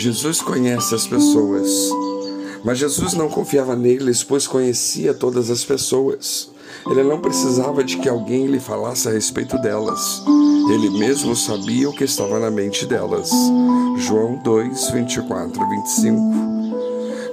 [0.00, 1.68] Jesus conhece as pessoas,
[2.64, 6.48] mas Jesus não confiava neles, pois conhecia todas as pessoas.
[6.90, 10.22] Ele não precisava de que alguém lhe falasse a respeito delas.
[10.72, 13.30] Ele mesmo sabia o que estava na mente delas.
[13.98, 16.16] João 2, 24 25.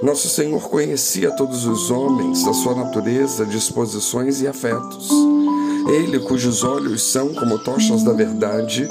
[0.02, 5.08] Nosso Senhor conhecia todos os homens, a sua natureza, disposições e afetos.
[5.88, 8.86] Ele, cujos olhos são como tochas da verdade,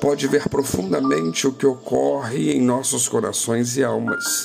[0.00, 4.44] pode ver profundamente o que ocorre em nossos corações e almas.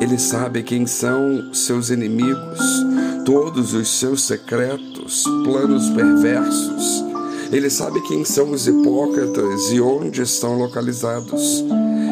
[0.00, 2.60] Ele sabe quem são seus inimigos,
[3.24, 7.04] todos os seus secretos, planos perversos.
[7.52, 11.64] Ele sabe quem são os hipócritas e onde estão localizados.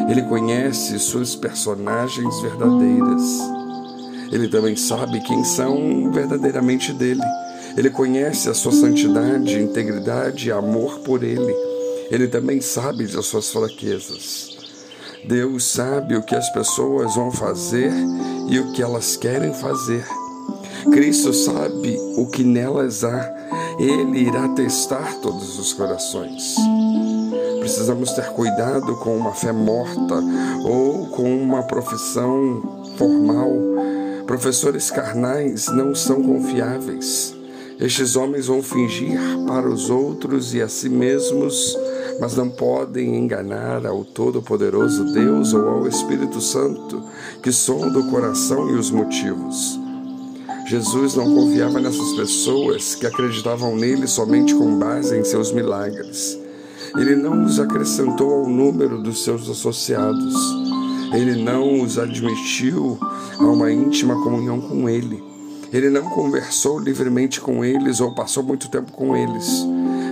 [0.09, 3.21] Ele conhece suas personagens verdadeiras.
[4.31, 7.21] Ele também sabe quem são verdadeiramente dele.
[7.77, 11.53] Ele conhece a sua santidade, integridade e amor por ele.
[12.09, 14.57] Ele também sabe das suas fraquezas.
[15.23, 17.91] Deus sabe o que as pessoas vão fazer
[18.49, 20.05] e o que elas querem fazer.
[20.91, 23.33] Cristo sabe o que nelas há.
[23.79, 26.55] Ele irá testar todos os corações.
[27.59, 30.21] Precisamos ter cuidado com uma fé morta
[30.65, 33.51] ou com uma profissão formal.
[34.25, 37.40] Professores carnais não são confiáveis.
[37.81, 41.75] Estes homens vão fingir para os outros e a si mesmos,
[42.19, 47.01] mas não podem enganar ao Todo-Poderoso Deus ou ao Espírito Santo,
[47.41, 49.79] que sonda o coração e os motivos.
[50.67, 56.37] Jesus não confiava nessas pessoas que acreditavam nele somente com base em seus milagres.
[56.95, 60.35] Ele não os acrescentou ao número dos seus associados.
[61.13, 62.99] Ele não os admitiu
[63.39, 65.31] a uma íntima comunhão com ele.
[65.73, 69.65] Ele não conversou livremente com eles ou passou muito tempo com eles,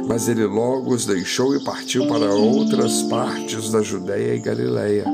[0.08, 5.06] mas ele logo os deixou e partiu para outras partes da Judéia e Galiléia.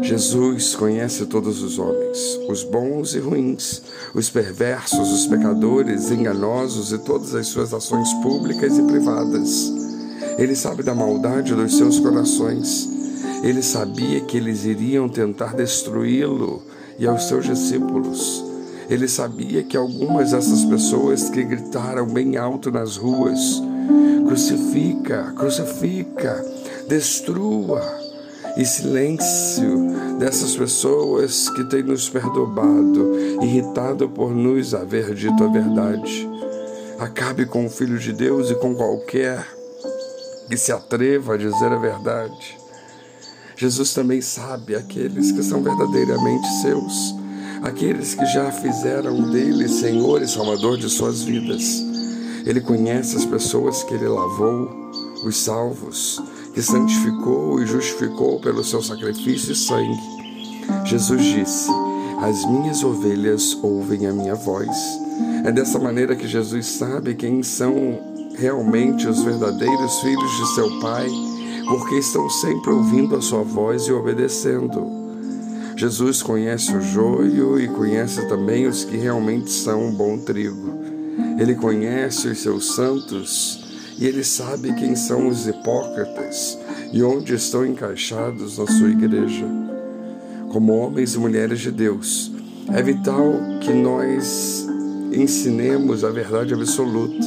[0.00, 3.82] Jesus conhece todos os homens, os bons e ruins,
[4.14, 9.70] os perversos, os pecadores, enganosos e todas as suas ações públicas e privadas.
[10.38, 12.88] Ele sabe da maldade dos seus corações.
[13.42, 16.62] Ele sabia que eles iriam tentar destruí-lo
[16.98, 18.45] e aos seus discípulos.
[18.88, 23.60] Ele sabia que algumas dessas pessoas que gritaram bem alto nas ruas:
[24.26, 26.44] crucifica, crucifica,
[26.88, 28.06] destrua.
[28.56, 36.26] E silêncio dessas pessoas que têm nos perturbado, irritado por nos haver dito a verdade.
[36.98, 39.46] Acabe com o Filho de Deus e com qualquer
[40.48, 42.56] que se atreva a dizer a verdade.
[43.56, 47.25] Jesus também sabe aqueles que são verdadeiramente seus
[47.66, 51.84] aqueles que já fizeram dele Senhor e Salvador de suas vidas.
[52.46, 54.70] Ele conhece as pessoas que ele lavou,
[55.24, 56.22] os salvos,
[56.54, 59.98] que santificou e justificou pelo seu sacrifício e sangue.
[60.84, 61.68] Jesus disse:
[62.22, 64.70] As minhas ovelhas ouvem a minha voz.
[65.44, 67.98] É dessa maneira que Jesus sabe quem são
[68.36, 71.08] realmente os verdadeiros filhos de seu Pai,
[71.66, 74.95] porque estão sempre ouvindo a sua voz e obedecendo.
[75.76, 80.74] Jesus conhece o joio e conhece também os que realmente são um bom trigo.
[81.38, 83.62] Ele conhece os seus santos
[83.98, 86.58] e ele sabe quem são os hipócritas
[86.94, 89.46] e onde estão encaixados na sua igreja.
[90.50, 92.32] Como homens e mulheres de Deus,
[92.72, 94.66] é vital que nós
[95.12, 97.26] ensinemos a verdade absoluta,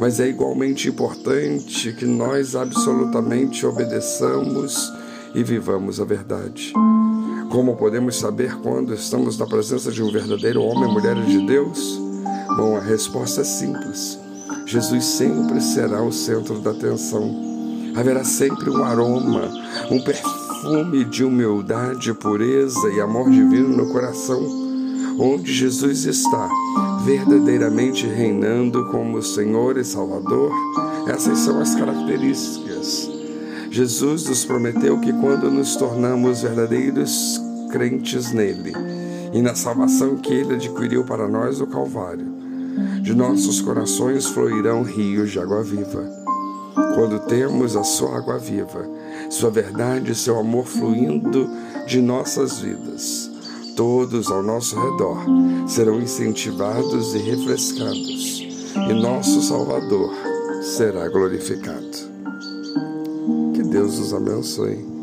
[0.00, 4.90] mas é igualmente importante que nós absolutamente obedeçamos
[5.34, 6.72] e vivamos a verdade.
[7.54, 12.00] Como podemos saber quando estamos na presença de um verdadeiro homem e mulher de Deus?
[12.56, 14.18] Bom, a resposta é simples.
[14.66, 17.32] Jesus sempre será o centro da atenção.
[17.94, 19.48] Haverá sempre um aroma,
[19.88, 24.42] um perfume de humildade, pureza e amor divino no coração,
[25.16, 26.50] onde Jesus está,
[27.04, 30.50] verdadeiramente reinando como Senhor e Salvador.
[31.06, 33.13] Essas são as características.
[33.74, 37.40] Jesus nos prometeu que quando nos tornamos verdadeiros
[37.72, 38.72] crentes nele
[39.32, 42.24] e na salvação que ele adquiriu para nós no Calvário.
[43.02, 46.08] De nossos corações fluirão rios de água viva.
[46.94, 48.88] Quando temos a sua água viva,
[49.28, 51.50] sua verdade e seu amor fluindo
[51.84, 53.28] de nossas vidas,
[53.74, 55.18] todos ao nosso redor
[55.66, 58.38] serão incentivados e refrescados,
[58.88, 60.14] e nosso Salvador
[60.62, 62.13] será glorificado.
[63.74, 64.93] Deus os abençoe.